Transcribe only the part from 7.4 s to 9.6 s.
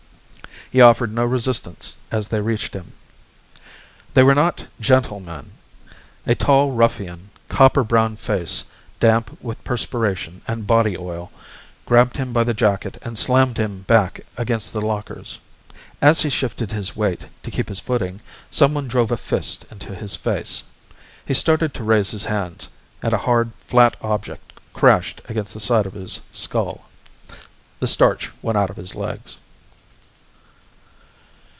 copper brown face damp